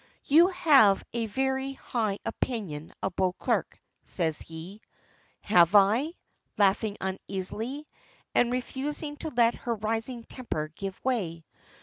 [0.23, 4.81] "You have a very high opinion of Beauclerk," says he.
[5.41, 6.15] "Have I?"
[6.57, 7.85] laughing uneasily,
[8.33, 11.45] and refusing to let her rising temper give way.